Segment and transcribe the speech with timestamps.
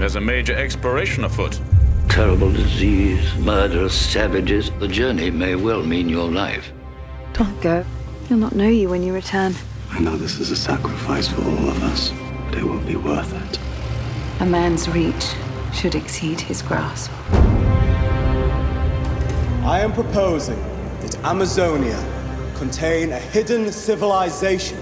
[0.00, 1.60] There's a major exploration afoot.
[2.08, 4.70] Terrible disease, murderous savages.
[4.78, 6.72] The journey may well mean your life.
[7.34, 7.84] Don't go.
[8.26, 9.54] He'll not know you when you return.
[9.90, 12.14] I know this is a sacrifice for all of us,
[12.48, 13.60] but it will be worth it.
[14.40, 15.34] A man's reach
[15.74, 17.10] should exceed his grasp.
[19.66, 20.58] I am proposing
[21.02, 22.02] that Amazonia
[22.56, 24.78] contain a hidden civilization.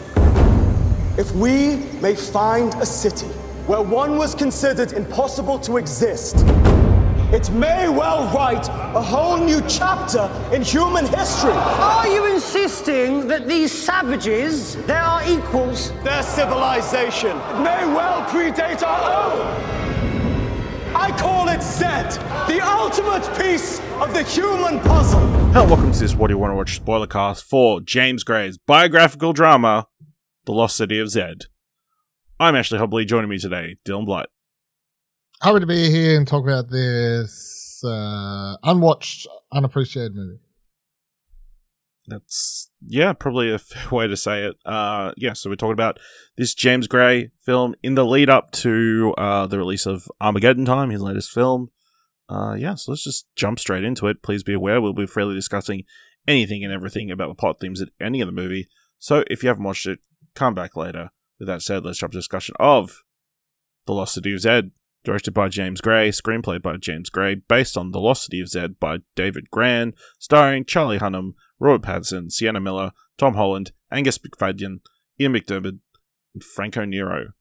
[1.19, 3.27] If we may find a city
[3.69, 6.37] where one was considered impossible to exist,
[7.31, 11.53] it may well write a whole new chapter in human history.
[11.53, 15.93] Are you insisting that these savages, they are equals?
[16.03, 19.47] Their civilization may well predate our own.
[20.97, 22.13] I call it Zed,
[22.49, 25.21] the ultimate piece of the human puzzle.
[25.53, 28.57] Hello, welcome to this What Do You Want to Watch spoiler cast for James Gray's
[28.57, 29.89] biographical drama,
[30.47, 31.45] The Lost City of Zed.
[32.41, 34.29] I'm Ashley Hobley, joining me today, Dylan Blight.
[35.43, 40.39] Happy to be here and talk about this uh, unwatched, unappreciated movie.
[42.07, 44.55] That's, yeah, probably a fair way to say it.
[44.65, 45.99] Uh, yeah, so we're talking about
[46.37, 50.91] this James Gray film in the lead up to uh, the release of Armageddon Time,
[50.91, 51.73] his latest film.
[52.29, 54.23] Uh, yeah, so let's just jump straight into it.
[54.23, 55.83] Please be aware we'll be freely discussing
[56.29, 58.69] anything and everything about the plot themes at any of the movie.
[59.01, 59.99] So if you haven't watched it,
[60.37, 61.11] come back later.
[61.39, 63.03] With that said, let's jump to discussion of
[63.87, 64.73] The Lost City of Zed,
[65.05, 68.81] directed by James Gray, screenplay by James Gray, based on The Lost City of Zed
[68.81, 74.81] by David Grann, starring Charlie Hunnam, Robert Pattinson, Sienna Miller, Tom Holland, Angus Macfadyen,
[75.21, 75.79] Ian McDiarmid,
[76.35, 77.33] and Franco Nero.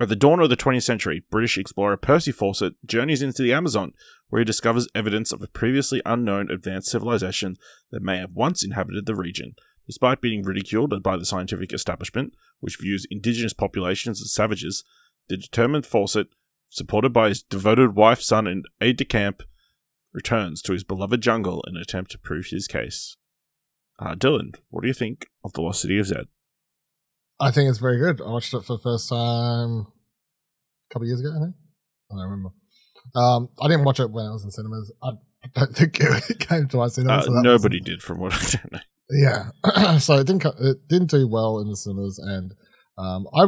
[0.00, 3.92] At the dawn of the 20th century, British explorer Percy Fawcett journeys into the Amazon,
[4.28, 7.56] where he discovers evidence of a previously unknown advanced civilization
[7.92, 9.54] that may have once inhabited the region.
[9.86, 14.84] Despite being ridiculed by the scientific establishment, which views indigenous populations as savages,
[15.28, 16.28] the determined Fawcett,
[16.68, 19.42] supported by his devoted wife, son, and aide de camp,
[20.12, 23.16] returns to his beloved jungle in an attempt to prove his case.
[23.98, 26.26] Uh, Dylan, what do you think of The Lost City of Zed?
[27.40, 28.20] I think it's very good.
[28.20, 31.54] I watched it for the first time a couple of years ago, I think.
[32.10, 32.50] I don't remember.
[33.14, 34.92] Um, I didn't watch it when I was in cinemas.
[35.02, 35.12] I
[35.54, 37.26] don't think it came to my cinemas.
[37.26, 38.78] Uh, so nobody did, from what I don't know.
[39.12, 39.50] Yeah,
[39.98, 42.52] so it didn't it didn't do well in the cinemas, and
[42.98, 43.46] um, I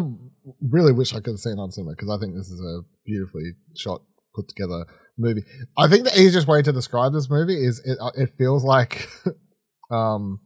[0.60, 2.82] really wish I could have seen it on cinema because I think this is a
[3.06, 4.02] beautifully shot,
[4.34, 4.84] put together
[5.16, 5.44] movie.
[5.78, 9.08] I think the easiest way to describe this movie is it, uh, it feels like,
[9.90, 10.40] um,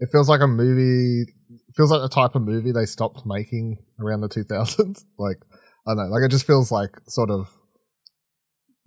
[0.00, 1.30] it feels like a movie,
[1.76, 5.04] feels like the type of movie they stopped making around the 2000s.
[5.18, 5.38] like
[5.86, 7.48] I don't know, like it just feels like sort of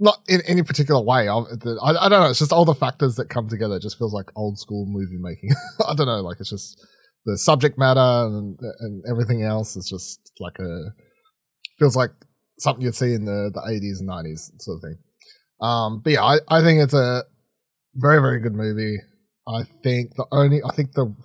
[0.01, 1.29] not in any particular way.
[1.29, 2.29] I, I, don't know.
[2.29, 3.75] It's just all the factors that come together.
[3.75, 5.51] It just feels like old school movie making.
[5.87, 6.21] I don't know.
[6.21, 6.83] Like it's just
[7.25, 10.89] the subject matter and and everything else is just like a
[11.77, 12.09] feels like
[12.57, 14.97] something you'd see in the the eighties and nineties sort of thing.
[15.61, 17.23] Um, but yeah, I, I think it's a
[17.93, 18.97] very very good movie.
[19.47, 21.15] I think the only I think the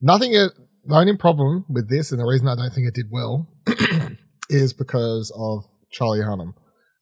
[0.00, 0.50] nothing the
[0.88, 3.46] only problem with this and the reason I don't think it did well
[4.48, 6.54] is because of Charlie Hunnam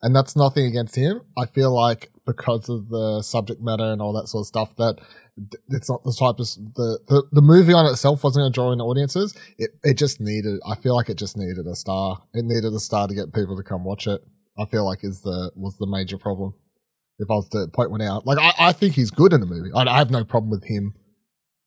[0.05, 1.23] and that's nothing against him.
[1.37, 4.99] I feel like because of the subject matter and all that sort of stuff, that
[5.71, 8.73] it's not the type of the the, the movie on itself wasn't going to draw
[8.73, 9.35] in audiences.
[9.57, 10.61] It it just needed.
[10.69, 12.23] I feel like it just needed a star.
[12.35, 14.21] It needed a star to get people to come watch it.
[14.59, 16.53] I feel like is the was the major problem.
[17.19, 19.47] If I was to point one out, like I, I think he's good in the
[19.47, 19.71] movie.
[19.75, 20.95] I, I have no problem with him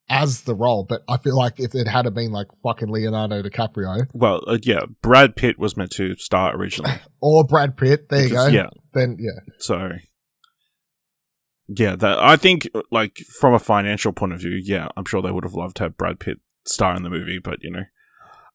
[0.09, 4.07] as the role, but I feel like if it had been like fucking Leonardo DiCaprio
[4.13, 6.93] Well, uh, yeah, Brad Pitt was meant to star originally.
[7.21, 8.63] or Brad Pitt, there Because- you go.
[8.63, 9.89] Yeah, Then yeah, so
[11.67, 15.31] yeah, that I think like from a financial point of view, yeah, I'm sure they
[15.31, 17.83] would have loved to have Brad Pitt star in the movie, but you know,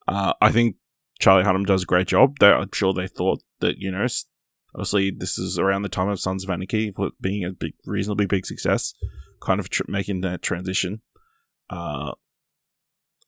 [0.08, 0.76] uh, I think
[1.20, 2.38] Charlie Hunnam does a great job.
[2.38, 4.06] They, I'm sure they thought that you know,
[4.74, 8.46] obviously this is around the time of Sons of Anarchy being a big, reasonably big
[8.46, 8.94] success,
[9.42, 11.02] kind of tr- making that transition.
[11.70, 12.12] Uh,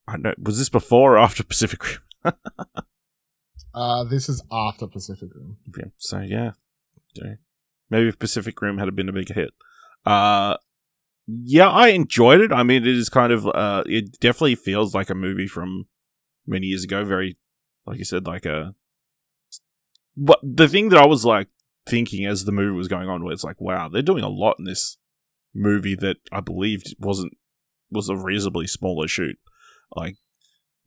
[0.07, 2.35] I don't know, was this before or after Pacific Rim?
[3.75, 5.57] uh, this is after Pacific Rim.
[5.79, 6.53] Yeah, so yeah,
[7.91, 9.51] maybe if Pacific Rim had been a big hit.
[10.05, 10.57] Uh,
[11.27, 12.53] yeah, I enjoyed it.
[12.53, 15.87] I mean, it is kind of, uh, it definitely feels like a movie from
[16.47, 17.05] many years ago.
[17.05, 17.39] Very,
[17.87, 18.75] like you said, like a.
[20.17, 21.49] But the thing that I was like
[21.87, 24.65] thinking as the movie was going on was like, wow, they're doing a lot in
[24.65, 24.99] this
[25.55, 27.33] movie that I believed wasn't
[27.95, 29.39] was a reasonably smaller shoot.
[29.95, 30.17] Like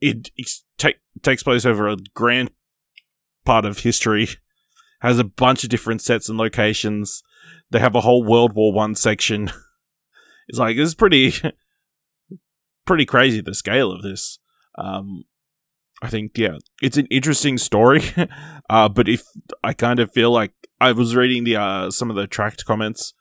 [0.00, 2.50] it, ex- take, takes place over a grand
[3.44, 4.28] part of history
[5.00, 7.22] has a bunch of different sets and locations.
[7.70, 9.50] They have a whole World War One section.
[10.50, 11.34] It's like it's pretty,
[12.86, 14.38] pretty crazy the scale of this.
[14.78, 15.24] Um,
[16.00, 18.02] I think yeah, it's an interesting story.
[18.70, 19.24] uh, but if
[19.62, 23.12] I kind of feel like I was reading the uh some of the Trakt comments,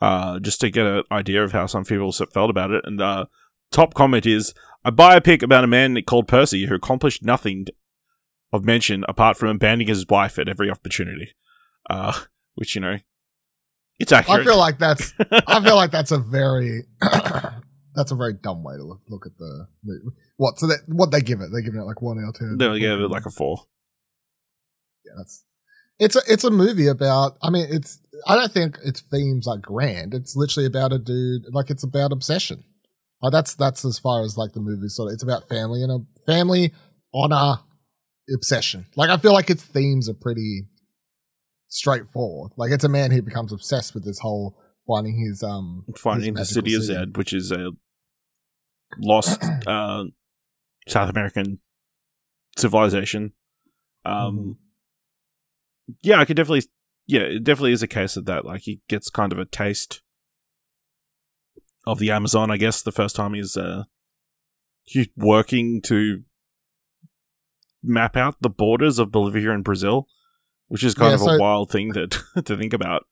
[0.00, 3.26] uh, just to get an idea of how some people felt about it, and uh,
[3.70, 4.54] top comment is
[4.84, 7.66] I buy a biopic about a man called Percy who accomplished nothing
[8.52, 11.32] of mention apart from abandoning his wife at every opportunity.
[11.88, 12.12] Uh,
[12.54, 12.98] which you know,
[13.98, 14.40] it's accurate.
[14.40, 15.12] I feel like that's
[15.46, 16.82] I feel like that's a very
[17.94, 20.16] that's a very dumb way to look, look at the movie.
[20.36, 21.50] What so that what they give it?
[21.52, 22.56] They're giving it like one out of ten.
[22.58, 23.64] They'll give it like a four.
[25.04, 25.44] Yeah, that's
[25.98, 27.36] it's a it's a movie about.
[27.42, 30.14] I mean, it's I don't think its themes are grand.
[30.14, 31.52] It's literally about a dude.
[31.52, 32.64] Like it's about obsession.
[33.22, 35.14] Like that's that's as far as like the movie sort of.
[35.14, 36.72] It's about family and a family
[37.12, 37.60] honor
[38.32, 38.86] obsession.
[38.96, 40.68] Like I feel like its themes are pretty
[41.68, 42.52] straightforward.
[42.56, 46.40] Like it's a man who becomes obsessed with this whole finding his um Finding the
[46.40, 47.70] his city of Zed, which is a
[48.98, 50.04] lost uh,
[50.88, 51.60] South American
[52.58, 53.32] civilization.
[54.04, 54.58] Um,
[56.02, 56.62] yeah, I could definitely,
[57.06, 58.44] yeah, it definitely is a case of that.
[58.44, 60.00] Like he gets kind of a taste
[61.86, 63.84] of the Amazon, I guess, the first time he's uh,
[64.84, 66.22] he's working to
[67.82, 70.06] map out the borders of Bolivia and Brazil,
[70.68, 73.04] which is kind Yeah, of a wild thing that to think about.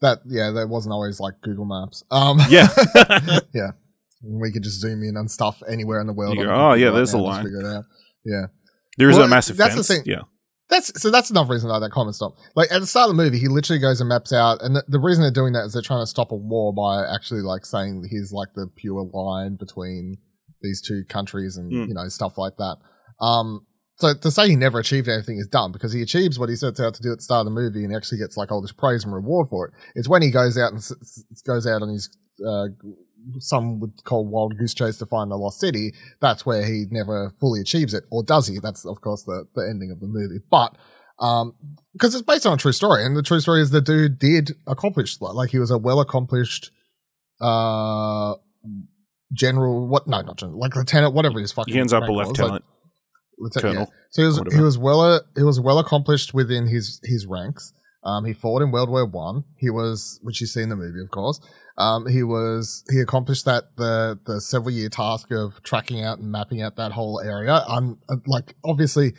[0.00, 2.02] That yeah, that wasn't always like Google Maps.
[2.10, 2.66] Um, Yeah.
[3.54, 3.70] yeah.
[4.26, 6.36] We could just zoom in on stuff anywhere in the world.
[6.38, 7.84] Go, "Oh, yeah, there's a line." figure it out.
[8.24, 8.46] Yeah,
[8.96, 9.88] There is Well, a massive that's the fence.
[9.88, 10.02] thing.
[10.06, 10.22] Yeah.
[10.74, 11.10] That's so.
[11.10, 12.38] That's another reason why that comment stopped.
[12.54, 14.84] Like at the start of the movie, he literally goes and maps out, and the,
[14.88, 17.64] the reason they're doing that is they're trying to stop a war by actually like
[17.64, 20.16] saying he's like the pure line between
[20.62, 21.88] these two countries and Mm.
[21.88, 22.76] you know stuff like that.
[23.20, 23.66] Um,
[23.96, 26.80] so to say he never achieved anything is dumb because he achieves what he sets
[26.80, 28.60] out to do at the start of the movie and he actually gets like all
[28.60, 29.74] this praise and reward for it.
[29.94, 32.08] It's when he goes out and s- goes out on his
[32.44, 32.66] uh,
[33.38, 35.92] some would call wild goose chase to find the lost city.
[36.20, 38.58] That's where he never fully achieves it, or does he?
[38.58, 40.76] That's of course the the ending of the movie, but.
[41.20, 41.54] Um,
[41.92, 44.50] because it's based on a true story, and the true story is the dude did
[44.66, 46.72] accomplish like, like he was a well accomplished,
[47.40, 48.34] uh,
[49.32, 49.86] general.
[49.86, 50.08] What?
[50.08, 50.58] No, not general.
[50.58, 51.72] Like lieutenant, whatever his fucking.
[51.72, 52.64] He ends up a like- lieutenant.
[53.38, 54.06] Lieutenant, Colonel, yeah.
[54.10, 54.56] So he was whatever.
[54.56, 57.72] he was well uh, he was well accomplished within his his ranks.
[58.04, 59.44] Um, he fought in World War One.
[59.56, 61.40] He was, which you see in the movie, of course.
[61.76, 66.30] Um, he was he accomplished that the the several year task of tracking out and
[66.30, 67.64] mapping out that whole area.
[67.66, 69.14] Um, like obviously,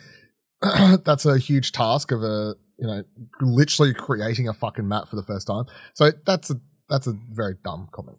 [1.04, 3.02] that's a huge task of a you know
[3.40, 5.64] literally creating a fucking map for the first time.
[5.94, 8.18] So that's a that's a very dumb comment.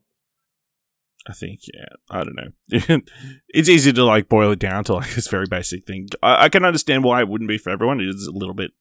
[1.29, 3.01] I think, yeah, I don't know.
[3.49, 6.07] it's easy to like boil it down to like this very basic thing.
[6.23, 7.99] I, I can understand why it wouldn't be for everyone.
[7.99, 8.71] It is a little bit,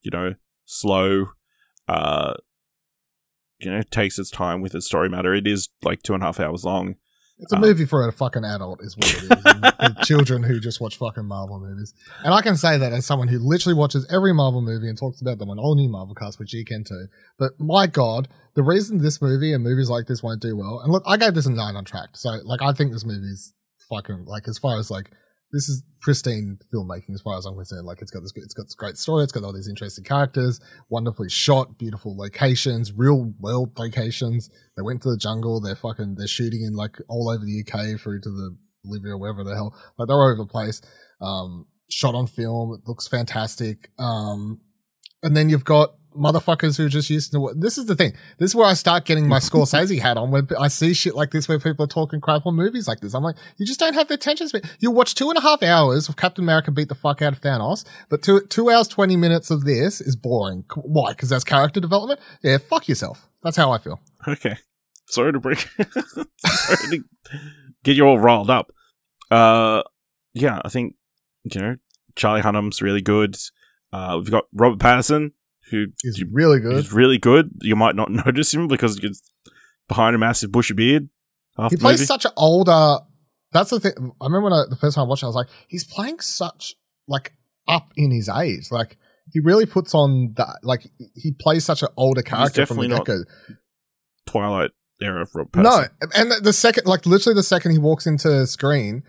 [0.00, 1.26] you know, slow.
[1.86, 2.34] Uh,
[3.62, 5.34] you know, takes its time with its story matter.
[5.34, 6.96] It is like two and a half hours long.
[7.38, 9.96] It's a Um, movie for a fucking adult, is what it is.
[9.96, 11.92] for children who just watch fucking Marvel movies.
[12.24, 15.20] And I can say that as someone who literally watches every Marvel movie and talks
[15.20, 17.06] about them on all new Marvel cast, which you can too.
[17.38, 20.92] But my God, the reason this movie and movies like this won't do well, and
[20.92, 22.16] look, I gave this a nine on Trakt.
[22.16, 23.54] So, like, I think this movie's
[23.90, 25.10] fucking, like, as far as, like,
[25.52, 27.86] this is pristine filmmaking as far as I'm concerned.
[27.86, 29.22] Like, it's got this, it's got this great story.
[29.22, 34.50] It's got all these interesting characters, wonderfully shot, beautiful locations, real world locations.
[34.76, 35.60] They went to the jungle.
[35.60, 39.44] They're fucking, they're shooting in like all over the UK through to the Bolivia, wherever
[39.44, 39.76] the hell.
[39.98, 40.80] Like they're all over the place.
[41.20, 42.74] Um, shot on film.
[42.74, 43.90] It looks fantastic.
[43.98, 44.60] Um,
[45.22, 48.12] and then you've got motherfuckers who are just used to this is the thing.
[48.38, 51.30] This is where I start getting my Scorsese hat on when I see shit like
[51.30, 53.14] this where people are talking crap on movies like this.
[53.14, 54.62] I'm like, you just don't have the attention span.
[54.78, 57.40] You watch two and a half hours of Captain America beat the fuck out of
[57.40, 60.64] Thanos, but two two hours twenty minutes of this is boring.
[60.74, 61.12] Why?
[61.12, 62.20] Because that's character development.
[62.42, 63.28] Yeah, fuck yourself.
[63.42, 64.00] That's how I feel.
[64.26, 64.56] Okay.
[65.06, 65.58] Sorry to break.
[66.38, 67.04] Sorry to
[67.84, 68.72] get you all riled up.
[69.30, 69.82] Uh,
[70.34, 70.94] yeah, I think
[71.44, 71.76] you know
[72.16, 73.36] Charlie Hunnam's really good.
[73.92, 75.32] Uh, we've got Robert Patterson,
[75.70, 76.74] who is He's really good.
[76.74, 77.50] is really good.
[77.60, 79.22] You might not notice him because he's
[79.88, 81.08] behind a massive bushy beard.
[81.70, 82.06] He plays movie.
[82.06, 82.98] such an older.
[83.52, 83.92] That's the thing.
[84.20, 86.20] I remember when I, the first time I watched it, I was like, he's playing
[86.20, 86.74] such
[87.06, 87.34] like
[87.68, 88.70] up in his age.
[88.70, 88.96] Like
[89.30, 90.60] he really puts on that.
[90.62, 93.56] Like he plays such an older character from the definitely not.
[94.26, 94.70] Twilight
[95.02, 95.84] era of Robert No,
[96.14, 99.02] and the, the second, like literally the second he walks into the screen,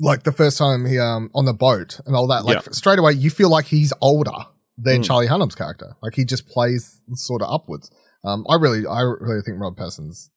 [0.00, 2.72] like the first time he um on the boat and all that, like Yeah.
[2.72, 4.32] straight away you feel like he's older
[4.78, 5.04] than Mm.
[5.04, 5.94] Charlie Hunnam's character.
[6.02, 7.90] Like he just plays sort of upwards.
[8.24, 10.30] Um, I really, I really think Rob Patterson's.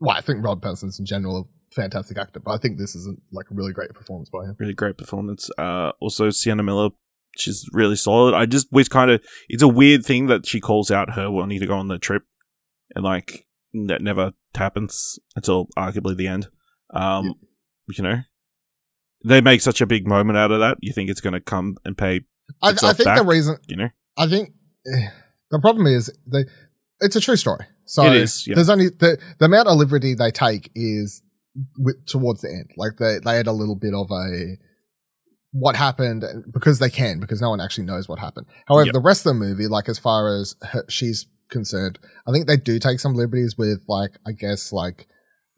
[0.00, 3.06] Well, I think Rob Patterson's in general a fantastic actor, but I think this is
[3.06, 4.56] a, like a really great performance by him.
[4.58, 5.48] really great performance.
[5.58, 6.90] Uh, also Sienna Miller,
[7.36, 8.34] she's really solid.
[8.34, 11.60] I just was kind of it's a weird thing that she calls out her wanting
[11.60, 12.22] to go on the trip,
[12.94, 13.46] and like
[13.86, 16.48] that never happens until arguably the end.
[16.92, 17.34] Um,
[17.88, 18.18] you know,
[19.24, 20.78] they make such a big moment out of that.
[20.80, 22.22] You think it's going to come and pay?
[22.62, 24.50] I, I think the reason You know, I think
[24.86, 25.08] eh,
[25.50, 26.44] the problem is they
[27.00, 27.66] it's a true story.
[27.84, 28.54] So is, yeah.
[28.54, 31.22] there's only the the amount of liberty they take is
[31.78, 32.70] with, towards the end.
[32.76, 34.56] Like they they had a little bit of a
[35.52, 38.46] what happened because they can because no one actually knows what happened.
[38.66, 38.94] However, Yep.
[38.94, 42.56] the rest of the movie, like as far as her, she's concerned, I think they
[42.56, 45.06] do take some liberties with like I guess like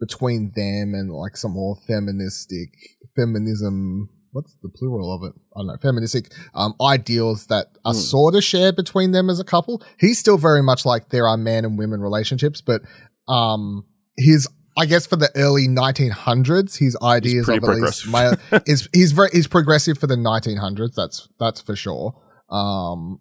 [0.00, 2.70] between them and like some more feministic
[3.16, 4.08] feminism.
[4.32, 5.32] What's the plural of it?
[5.56, 5.76] I don't know.
[5.80, 7.98] Feministic um, ideals that are Hmm.
[8.00, 9.80] sort of shared between them as a couple.
[9.98, 12.82] He's still very much like there are man and women relationships, but
[13.28, 13.84] um,
[14.16, 18.34] his I guess for the early 1900s, his ideas of at least male
[18.66, 20.94] is he's very he's progressive for the 1900s.
[20.96, 22.14] That's that's for sure.
[22.50, 23.20] Um,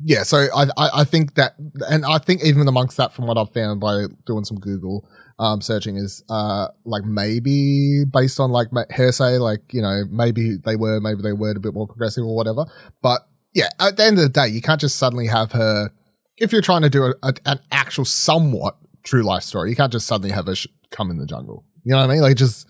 [0.00, 1.54] yeah, so I, I I think that,
[1.88, 5.60] and I think even amongst that, from what I've found by doing some Google um
[5.60, 11.00] searching, is uh like maybe based on like hearsay, like you know maybe they were
[11.00, 12.66] maybe they were a bit more progressive or whatever.
[13.02, 13.22] But
[13.54, 15.90] yeah, at the end of the day, you can't just suddenly have her.
[16.36, 19.92] If you're trying to do a, a, an actual somewhat true life story, you can't
[19.92, 21.64] just suddenly have her sh- come in the jungle.
[21.84, 22.22] You know what I mean?
[22.22, 22.68] Like just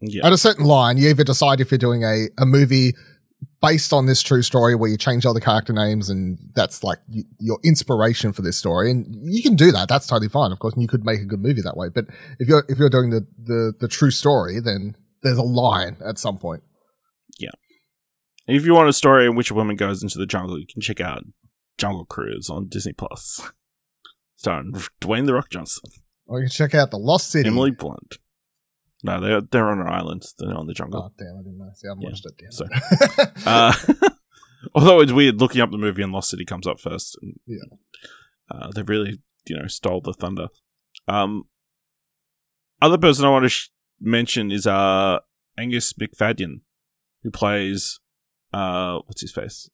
[0.00, 2.94] yeah, at a certain line, you either decide if you're doing a, a movie
[3.62, 6.98] based on this true story where you change all the character names and that's like
[7.08, 8.90] y- your inspiration for this story.
[8.90, 9.88] And you can do that.
[9.88, 10.52] That's totally fine.
[10.52, 11.88] Of course, and you could make a good movie that way.
[11.88, 12.06] But
[12.38, 16.18] if you're, if you're doing the, the, the true story, then there's a line at
[16.18, 16.62] some point.
[17.38, 17.50] Yeah.
[18.46, 20.82] If you want a story in which a woman goes into the jungle, you can
[20.82, 21.24] check out
[21.78, 23.50] Jungle Cruise on Disney Plus,
[24.36, 25.90] starring Dwayne the Rock Johnson,
[26.26, 27.48] Or you can check out The Lost City.
[27.48, 28.18] Emily Blunt.
[29.04, 30.24] No, they're they're on an island.
[30.38, 31.02] They're not in the jungle.
[31.04, 31.70] Oh, damn, I didn't know.
[31.74, 32.34] See, I Yeah, watched it.
[32.38, 34.08] Damn so- Uh,
[34.74, 37.16] although it's weird, looking up the movie and Lost City comes up first.
[37.20, 37.76] And, Yeah.
[38.50, 40.48] uh, they really, you know, stole the thunder.
[41.06, 41.44] Um,
[42.80, 43.68] other person I want to sh-
[44.00, 45.18] mention is uh
[45.58, 46.60] Angus Macfadyen,
[47.22, 48.00] who plays
[48.52, 49.68] uh what's his face?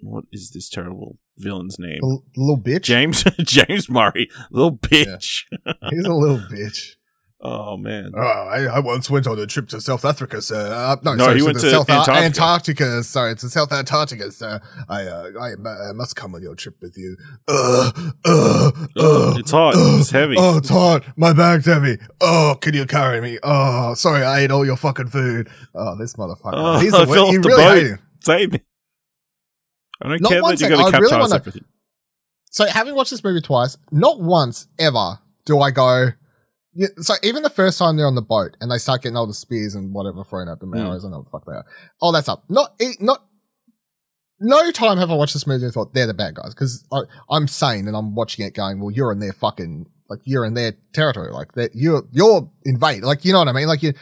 [0.00, 2.00] What is this terrible villain's name?
[2.00, 2.82] the little bitch.
[2.82, 5.44] James James Murray, little bitch.
[5.90, 6.96] He's a little bitch.
[7.44, 10.72] Oh man, Oh, I, I once went on a trip to South Africa, sir.
[10.72, 12.24] Uh, no, No, sorry, he went to South Antarctica.
[12.24, 13.02] Antarctica.
[13.02, 14.60] Sorry, to South Antarctica, sir.
[14.88, 15.48] I, uh, I,
[15.88, 17.16] I must come on your trip with you.
[17.48, 17.90] Uh,
[18.24, 19.74] uh, uh, it's hot.
[19.74, 20.36] uh, It's heavy.
[20.38, 21.02] Oh, it's hot.
[21.16, 21.98] My bag's heavy.
[22.20, 23.40] Oh, can you carry me?
[23.42, 25.48] Oh, sorry, I ate all your fucking food.
[25.74, 26.52] Oh, this motherfucker.
[26.54, 27.98] Oh, He's I the fell off the really boat.
[28.24, 28.60] Save me.
[30.00, 31.64] I don't Not care that you second, got to I really wanna- everything.
[32.50, 36.10] So, having watched this movie twice, not once ever do I go.
[36.74, 39.26] Yeah, so even the first time they're on the boat and they start getting all
[39.26, 40.80] the spears and whatever thrown at them, Mm.
[40.86, 41.64] arrows, I know what the fuck they are.
[42.00, 42.40] All that stuff.
[42.48, 43.24] Not, not,
[44.40, 46.84] no time have I watched this movie and thought they're the bad guys because
[47.30, 50.54] I'm sane and I'm watching it going, well, you're in their fucking like you're in
[50.54, 53.92] their territory, like that you're you're invade, like you know what I mean, like you.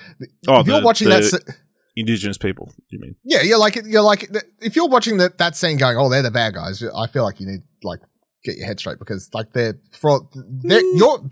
[0.48, 1.54] Oh, if you're the- watching the- that, se-
[1.96, 3.16] Indigenous people, you mean?
[3.24, 4.28] yeah, you're like you're like
[4.60, 6.82] if you're watching that that scene going, oh, they're the bad guys.
[6.82, 8.00] I feel like you need like
[8.44, 11.28] get your head straight because like they're for they're you're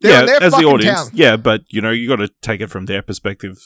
[0.00, 1.10] they're yeah, as the audience, town.
[1.14, 3.56] yeah, but you know, you got to take it from their perspective.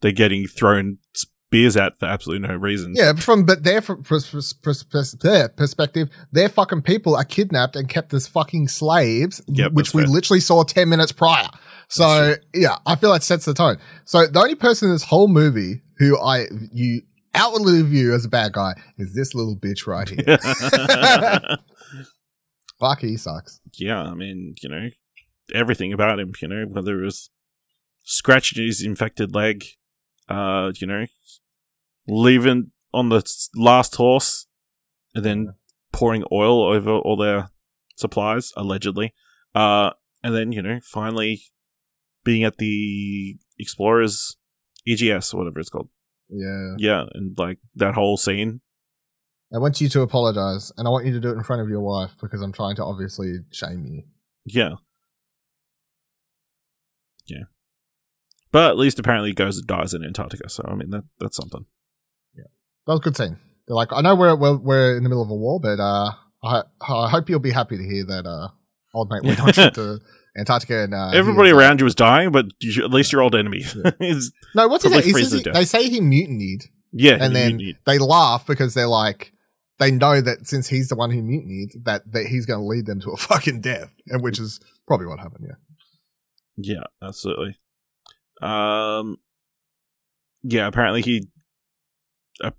[0.00, 2.92] They're getting thrown spears at for absolutely no reason.
[2.96, 4.28] Yeah, from but their pers-
[4.62, 9.72] pers- pers- their perspective, their fucking people are kidnapped and kept as fucking slaves, Yep,
[9.72, 10.10] which we fair.
[10.10, 11.48] literally saw ten minutes prior.
[11.88, 13.78] So yeah, I feel that sets the tone.
[14.04, 17.02] So the only person in this whole movie who I you
[17.34, 20.38] outwardly view as a bad guy is this little bitch right here.
[22.80, 23.60] Fuck, he sucks.
[23.78, 24.88] yeah, I mean, you know,
[25.54, 27.30] everything about him, you know, whether it was
[28.02, 29.64] scratching his infected leg,
[30.28, 31.06] uh, you know,
[32.08, 33.22] leaving on the
[33.54, 34.46] last horse,
[35.14, 35.54] and then
[35.92, 37.50] pouring oil over all their
[37.96, 39.14] supplies, allegedly,
[39.54, 39.90] uh,
[40.22, 41.42] and then you know, finally
[42.24, 44.36] being at the Explorers
[44.86, 45.88] EGS or whatever it's called.
[46.28, 46.74] Yeah.
[46.78, 48.60] Yeah, and like that whole scene.
[49.54, 51.68] I want you to apologize, and I want you to do it in front of
[51.68, 54.02] your wife because I'm trying to obviously shame you.
[54.44, 54.74] Yeah.
[57.26, 57.44] Yeah.
[58.52, 61.36] But at least apparently he goes and dies in Antarctica, so I mean that that's
[61.36, 61.66] something.
[62.36, 62.44] Yeah.
[62.86, 63.38] That was a good scene.
[63.66, 66.12] They're like, I know we're we're, we're in the middle of a war, but uh,
[66.44, 68.48] I I hope you'll be happy to hear that uh,
[68.94, 69.98] old mate went on trip to
[70.38, 73.22] Antarctica and uh, Everybody was, uh, around you is dying, but you at least your
[73.22, 73.64] old enemy.
[74.00, 75.02] is no, what's his name?
[75.02, 75.54] He freeze says to he- death.
[75.54, 79.32] they say he mutinied, yeah, and then need- they laugh because they're like,
[79.78, 82.86] they know that since he's the one who mutinied, that that he's going to lead
[82.86, 85.46] them to a fucking death, and which is probably what happened.
[85.48, 85.56] Yeah.
[86.56, 87.58] Yeah, absolutely.
[88.40, 89.18] Um,
[90.42, 91.28] yeah, apparently he.
[92.42, 92.52] A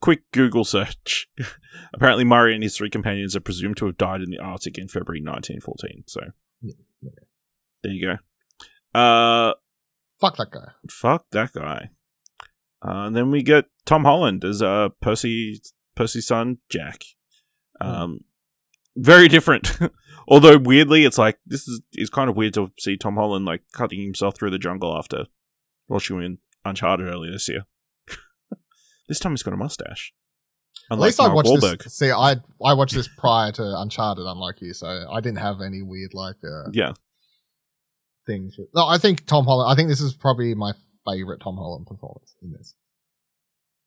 [0.00, 1.28] quick Google search.
[1.94, 4.88] apparently, Murray and his three companions are presumed to have died in the Arctic in
[4.88, 6.04] February 1914.
[6.06, 6.20] So,
[6.62, 7.10] Yeah,
[7.82, 8.06] there you
[8.94, 8.98] go.
[8.98, 9.54] Uh,
[10.20, 10.72] Fuck that guy.
[10.88, 11.90] Fuck that guy.
[12.86, 15.60] Uh, and then we get Tom Holland as uh, Percy
[15.96, 17.02] Percy's son, Jack.
[17.80, 18.20] Um,
[18.96, 19.78] very different.
[20.26, 23.62] Although weirdly, it's like this is is kind of weird to see Tom Holland like
[23.72, 25.26] cutting himself through the jungle after
[25.88, 27.66] watching in Uncharted earlier this year.
[29.08, 30.12] this time he's got a mustache.
[30.90, 31.82] At least I watched Wahlberg.
[31.84, 31.96] this.
[31.96, 35.82] See, I I watched this prior to Uncharted, unlike you, so I didn't have any
[35.82, 36.92] weird like uh, Yeah,
[38.26, 38.56] things.
[38.74, 39.72] No, I think Tom Holland.
[39.72, 40.72] I think this is probably my
[41.06, 42.74] favorite Tom Holland performance in this.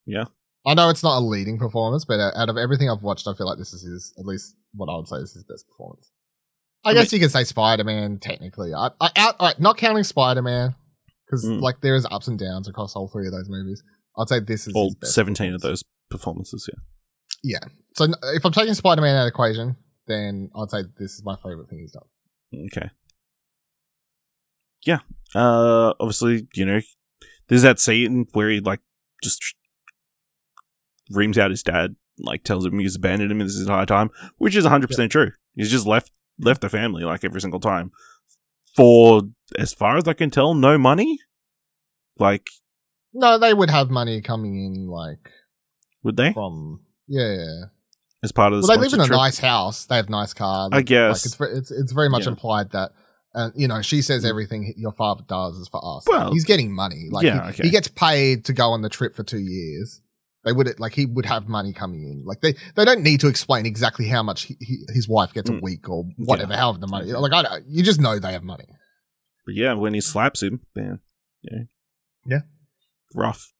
[0.05, 0.25] Yeah.
[0.65, 3.47] I know it's not a leading performance, but out of everything I've watched, I feel
[3.47, 6.11] like this is his, at least what I would say is his best performance.
[6.85, 8.73] I, I guess you could say Spider Man technically.
[8.73, 10.75] I, I out, right, not counting Spider Man
[11.25, 11.61] because Mm.
[11.61, 13.83] like there is ups and downs across all three of those movies.
[14.17, 16.69] I'd say this is all seventeen of those performances.
[16.71, 16.79] Yeah.
[17.61, 17.67] Yeah.
[17.95, 19.75] So if I'm taking Spider Man out of the equation,
[20.07, 22.65] then I'd say this is my favorite thing he's done.
[22.67, 22.89] Okay.
[24.85, 24.99] Yeah.
[25.35, 26.79] Uh obviously, you know,
[27.49, 28.79] there's that scene where he like
[29.23, 29.41] just
[31.09, 34.65] reams out his dad, like tells him he's abandoned him this entire time, which is
[34.65, 35.31] 100% true.
[35.55, 37.91] He's just left left the family like every single time.
[38.75, 39.23] For
[39.57, 41.19] as far as I can tell, no money.
[42.19, 42.47] Like,
[43.13, 45.31] No, they would have money coming in like
[46.03, 46.33] would they?
[46.33, 47.35] from yeah.
[47.35, 47.61] yeah.
[48.23, 49.17] As part of the Well, they live in a trip?
[49.17, 49.85] nice house.
[49.85, 50.69] They have nice cars.
[50.73, 51.39] I guess.
[51.39, 52.29] Like it's, it's it's very much Yeah.
[52.29, 52.91] implied that,
[53.33, 54.29] and you know, she says mm.
[54.29, 56.05] everything your father does is for us.
[56.07, 57.07] Well, he's getting money.
[57.11, 57.63] Like yeah, he, okay.
[57.63, 60.01] he gets paid to go on the trip for two years.
[60.45, 62.23] They would like he would have money coming in.
[62.25, 65.49] Like they they don't need to explain exactly how much he, he, his wife gets
[65.49, 65.61] a Mm.
[65.61, 66.55] week or whatever.
[66.55, 67.11] However the money.
[67.11, 68.65] Like I don't, you just know they have money.
[69.45, 70.99] But yeah, when he slaps him, man,
[71.41, 71.59] yeah,
[72.25, 72.39] Yeah.
[73.13, 73.51] rough.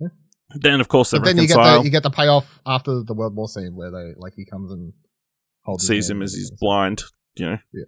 [0.00, 0.08] Yeah.
[0.54, 3.14] Then of course they But then you get the you get the payoff after the
[3.14, 4.94] World War scene where they like he comes and
[5.62, 7.02] holds sees him as he's blind,
[7.36, 7.58] you know.
[7.72, 7.84] Yeah.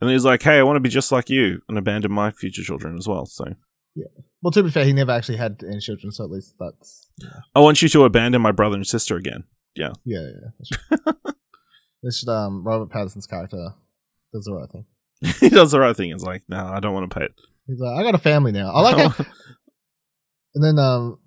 [0.00, 2.62] And he's like, "Hey, I want to be just like you and abandon my future
[2.62, 3.44] children as well." So
[4.42, 7.08] Well, to be fair, he never actually had any children, so at least that's
[7.54, 9.44] I want you to abandon my brother and sister again.
[9.74, 10.96] Yeah, yeah, yeah.
[11.06, 11.14] Right.
[12.02, 13.74] this um Robert Pattinson's character
[14.32, 14.86] does the right thing.
[15.40, 16.10] he does the right thing.
[16.10, 17.34] It's like, no, I don't want to pay it.
[17.66, 18.70] He's like, I got a family now.
[18.72, 19.26] I like it.
[20.54, 21.18] And then um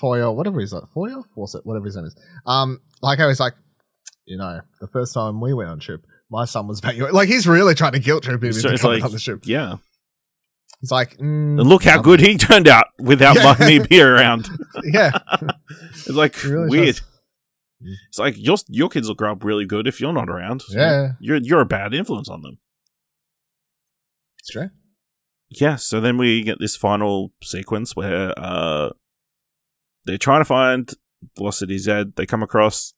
[0.00, 2.16] Foyer, whatever he's like, Foyer, Fawcett, whatever his name is.
[2.44, 3.54] Um, like I was like,
[4.24, 6.96] you know, the first time we went on trip, my son was back.
[6.96, 9.40] Like he's really trying to guilt trip him So into coming like, on the trip.
[9.46, 9.76] yeah.
[10.80, 13.54] He's like, mm, And look how good he turned out without Yeah.
[13.58, 14.48] my me be around.
[14.84, 15.10] Yeah,
[15.70, 16.96] It's like really weird.
[16.96, 17.02] does.
[18.08, 20.62] It's like your your kids will grow up really good if you're not around.
[20.70, 21.12] Yeah.
[21.20, 22.58] you're you're a bad influence on them.
[24.38, 24.70] it's true.
[25.50, 28.90] yeah, so then we get this final sequence where uh
[30.04, 30.92] they're trying to find
[31.36, 32.04] Velocity Z.
[32.16, 32.94] They come across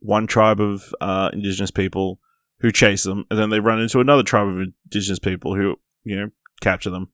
[0.00, 2.18] one tribe of uh indigenous people
[2.60, 6.16] who chase them, and then they run into another tribe of indigenous people who, you
[6.16, 7.10] know, capture them.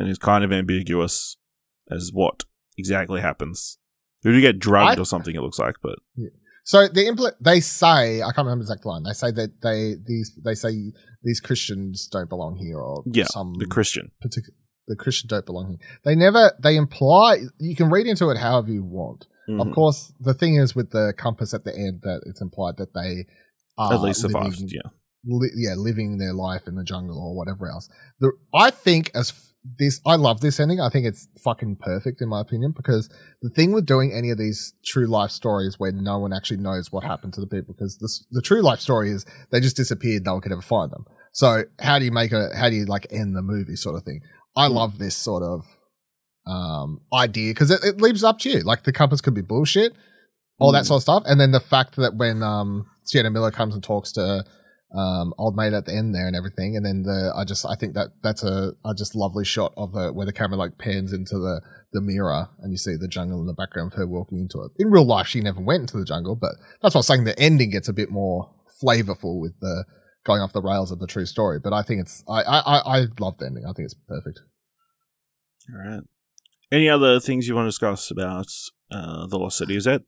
[0.00, 1.36] And it's kind of ambiguous
[1.90, 2.44] as what
[2.78, 3.78] exactly happens.
[4.22, 5.98] Who do you get drugged I- or something, it looks like, but
[6.64, 9.02] So the impl- they say I can't remember the exact line.
[9.02, 13.54] They say that they these they say these Christians don't belong here or yeah, some
[13.58, 14.10] the Christian.
[14.20, 14.54] particular
[14.86, 15.78] the Christian don't belong here.
[16.04, 19.26] They never they imply you can read into it however you want.
[19.48, 19.60] Mhm.
[19.66, 22.94] Of course, the thing is with the compass at the end that it's implied that
[22.94, 23.26] they
[23.78, 24.90] are At least survived, living- yeah.
[25.24, 27.88] Li- yeah, living their life in the jungle or whatever else.
[28.20, 29.46] The I think as f-
[29.78, 30.80] this, I love this ending.
[30.80, 33.10] I think it's fucking perfect in my opinion because
[33.42, 36.90] the thing with doing any of these true life stories where no one actually knows
[36.90, 40.24] what happened to the people because this, the true life story is they just disappeared.
[40.24, 41.04] No one could ever find them.
[41.32, 44.02] So how do you make a how do you like end the movie sort of
[44.04, 44.20] thing?
[44.56, 45.64] I love this sort of
[46.46, 48.60] um idea because it, it leaves up to you.
[48.60, 49.92] Like the compass could be bullshit,
[50.58, 50.86] all that Mm.
[50.86, 51.22] sort of stuff.
[51.26, 54.44] And then the fact that when um Sienna Miller comes and talks to
[54.96, 57.74] um old mate at the end there and everything, and then the I just I
[57.74, 61.12] think that that's a, a just lovely shot of the where the camera like pans
[61.12, 61.60] into the
[61.92, 64.70] the mirror and you see the jungle in the background of her walking into it.
[64.78, 67.24] In real life, she never went into the jungle, but that's what I'm saying.
[67.24, 69.84] The ending gets a bit more flavorful with the
[70.24, 71.58] going off the rails of the true story.
[71.62, 73.64] But I think it's I I I, love the ending.
[73.64, 74.40] I think it's perfect.
[75.72, 76.02] All right.
[76.72, 78.46] Any other things you want to discuss about
[78.92, 79.76] uh, the Lost City?
[79.76, 80.02] Is that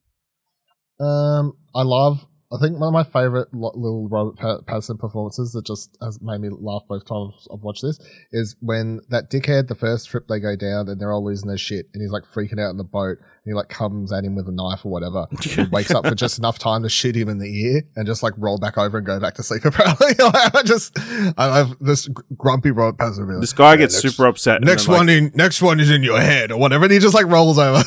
[1.00, 2.26] Um, I love.
[2.54, 6.20] I think one of my favorite lo- little Robert Pa- Pattinson performances that just has
[6.20, 7.98] made me laugh both times I've watched this
[8.30, 11.56] is when that dickhead, the first trip they go down and they're all losing their
[11.58, 14.34] shit and he's like freaking out in the boat and he like comes at him
[14.36, 15.26] with a knife or whatever
[15.58, 18.22] and wakes up for just enough time to shoot him in the ear and just
[18.22, 20.08] like roll back over and go back to sleep apparently.
[20.20, 20.98] I just,
[21.38, 23.18] I love this grumpy Robert Pattinson.
[23.26, 24.60] being like, this guy "Yeah, gets next- super upset?
[24.62, 26.84] Next then, like, one in, next one is in your head or whatever.
[26.84, 27.82] And he just like rolls over.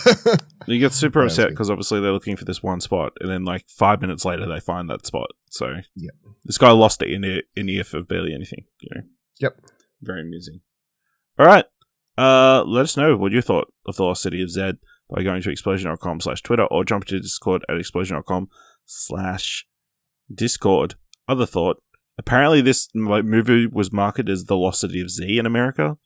[0.65, 3.65] He get super upset because obviously they're looking for this one spot, and then like
[3.69, 5.29] five minutes later they find that spot.
[5.49, 6.09] So Yeah.
[6.43, 8.65] this guy lost it in ear, in ear for barely anything.
[8.81, 9.01] You know,
[9.39, 9.57] yep.
[10.01, 10.61] very amusing.
[11.37, 11.65] All right,
[12.17, 14.77] Uh, let us know what you thought of the Lost City of Zed
[15.09, 18.47] by going to explosion.com slash Twitter or jump to Discord at explosion.com
[18.85, 19.67] slash
[20.33, 20.95] Discord.
[21.27, 21.81] Other thought,
[22.17, 25.97] apparently this mo- movie was marketed as the Lost City of Z in America.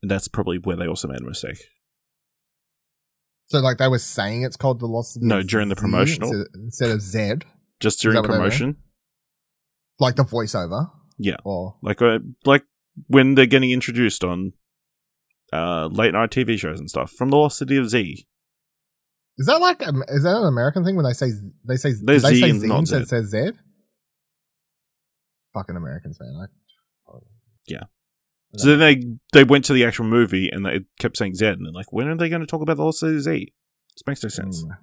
[0.00, 1.58] And that's probably where they also made a mistake.
[3.50, 6.30] So, like, they were saying it's called the Lost No, during the promotional.
[6.32, 7.44] instead- instead of Zed,
[7.80, 8.52] Just during that what they meant?
[8.52, 8.76] promotion.
[9.98, 10.90] like the voiceover.
[11.18, 11.36] Yeah.
[11.44, 12.64] Or Like, uh, like
[13.08, 14.52] when they're getting introduced on
[15.52, 18.24] uh, late night TV shows and stuff from the Lost City of Z.
[19.36, 21.30] is that like um, is that an American thing when they say
[21.66, 23.06] they say They they Z say Z instead Z.
[23.06, 23.54] says Zed?
[25.52, 26.46] Fucking Americans, man.
[27.08, 27.18] I,
[27.66, 27.82] Yeah.
[28.56, 31.64] So then they they went to the actual movie and they kept saying Z, and
[31.64, 33.52] they're like, when are they going to talk about the Lost City of Z?
[33.94, 34.64] This makes no sense.
[34.64, 34.76] Mm.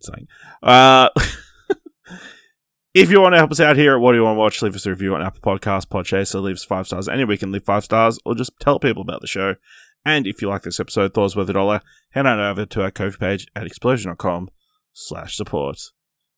[0.00, 0.28] Saying,
[0.62, 1.08] uh,
[2.94, 4.62] if you want to help us out here at What Do You Want to Watch,
[4.62, 7.52] leave us a review on Apple Podcasts, Podchaser, leave us five stars anywhere you can
[7.52, 9.56] leave five stars, or just tell people about the show.
[10.04, 12.64] And if you like this episode, thought it was worth a dollar, head on over
[12.64, 14.48] to our Ko-fi page at explosion.com
[14.92, 15.78] slash support.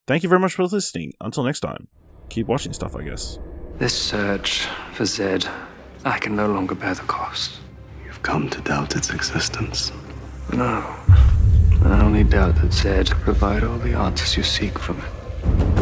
[0.06, 1.12] Thank you very much for listening.
[1.20, 1.88] Until next time,
[2.28, 3.38] keep watching stuff, I guess.
[3.78, 5.46] This search for Zed,
[6.04, 7.60] I can no longer bear the cost.
[8.04, 9.92] You've come to doubt its existence.
[10.52, 10.84] No.
[11.84, 15.81] I only doubt that Zed could provide all the answers you seek from it.